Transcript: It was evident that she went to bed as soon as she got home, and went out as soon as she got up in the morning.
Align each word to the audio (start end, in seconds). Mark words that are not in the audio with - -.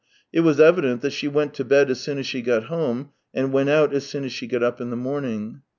It 0.33 0.39
was 0.39 0.59
evident 0.59 1.01
that 1.01 1.13
she 1.13 1.27
went 1.27 1.53
to 1.53 1.63
bed 1.63 1.91
as 1.91 1.99
soon 1.99 2.17
as 2.17 2.25
she 2.25 2.41
got 2.41 2.63
home, 2.63 3.11
and 3.35 3.53
went 3.53 3.69
out 3.69 3.93
as 3.93 4.03
soon 4.07 4.23
as 4.23 4.33
she 4.33 4.47
got 4.47 4.63
up 4.63 4.81
in 4.81 4.89
the 4.89 4.95
morning. 4.97 5.61